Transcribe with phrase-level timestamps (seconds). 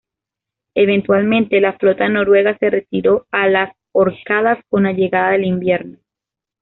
[0.73, 5.99] Eventualmente, la flota noruega se retiró a las Órcadas con la llegada del invierno.